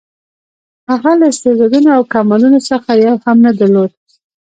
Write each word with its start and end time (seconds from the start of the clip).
هغه 0.89 1.11
له 1.19 1.25
استعدادونو 1.33 1.89
او 1.97 2.01
کمالونو 2.13 2.59
څخه 2.69 2.89
یو 3.05 3.15
هم 3.23 3.37
نه 3.45 3.51
درلود. 3.59 3.91